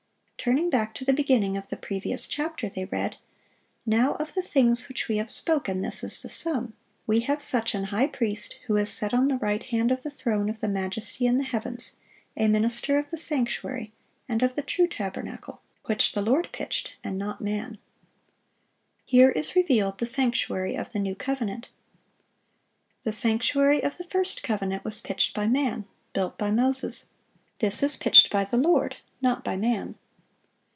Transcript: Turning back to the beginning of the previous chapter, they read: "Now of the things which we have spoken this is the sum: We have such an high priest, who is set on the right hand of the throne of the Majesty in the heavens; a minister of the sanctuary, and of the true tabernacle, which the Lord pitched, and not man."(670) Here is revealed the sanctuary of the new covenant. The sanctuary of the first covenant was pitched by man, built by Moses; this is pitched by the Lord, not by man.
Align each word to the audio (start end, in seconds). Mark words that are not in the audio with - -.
Turning 0.43 0.71
back 0.71 0.95
to 0.95 1.05
the 1.05 1.13
beginning 1.13 1.55
of 1.55 1.67
the 1.69 1.77
previous 1.77 2.25
chapter, 2.25 2.67
they 2.67 2.85
read: 2.85 3.15
"Now 3.85 4.15
of 4.15 4.33
the 4.33 4.41
things 4.41 4.87
which 4.89 5.07
we 5.07 5.17
have 5.17 5.29
spoken 5.29 5.81
this 5.83 6.03
is 6.03 6.19
the 6.23 6.29
sum: 6.29 6.73
We 7.05 7.19
have 7.19 7.39
such 7.39 7.75
an 7.75 7.83
high 7.83 8.07
priest, 8.07 8.57
who 8.65 8.75
is 8.75 8.89
set 8.89 9.13
on 9.13 9.27
the 9.27 9.37
right 9.37 9.61
hand 9.61 9.91
of 9.91 10.01
the 10.01 10.09
throne 10.09 10.49
of 10.49 10.59
the 10.59 10.67
Majesty 10.67 11.27
in 11.27 11.37
the 11.37 11.43
heavens; 11.43 11.97
a 12.35 12.47
minister 12.47 12.97
of 12.97 13.11
the 13.11 13.17
sanctuary, 13.19 13.91
and 14.27 14.41
of 14.41 14.55
the 14.55 14.63
true 14.63 14.87
tabernacle, 14.87 15.61
which 15.85 16.13
the 16.13 16.23
Lord 16.23 16.49
pitched, 16.51 16.93
and 17.03 17.19
not 17.19 17.39
man."(670) 17.41 17.77
Here 19.05 19.29
is 19.29 19.55
revealed 19.55 19.99
the 19.99 20.07
sanctuary 20.07 20.73
of 20.73 20.91
the 20.91 20.97
new 20.97 21.13
covenant. 21.13 21.69
The 23.03 23.11
sanctuary 23.11 23.83
of 23.83 23.99
the 23.99 24.05
first 24.05 24.41
covenant 24.41 24.83
was 24.83 25.01
pitched 25.01 25.35
by 25.35 25.45
man, 25.45 25.85
built 26.13 26.35
by 26.39 26.49
Moses; 26.49 27.05
this 27.59 27.83
is 27.83 27.95
pitched 27.95 28.31
by 28.31 28.43
the 28.43 28.57
Lord, 28.57 28.97
not 29.21 29.43
by 29.43 29.55
man. 29.55 29.99